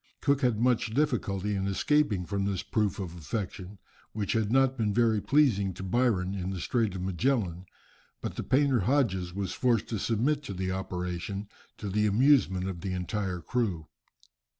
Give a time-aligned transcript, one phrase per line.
[0.19, 3.77] Cook had much difficulty in escaping from this proof of affection,
[4.13, 7.67] which had not been very pleasing to Byron in the Strait of Magellan,
[8.19, 12.81] but the painter Hodges was forced to submit to the operation, to the amusement of
[12.81, 13.85] the entire crew.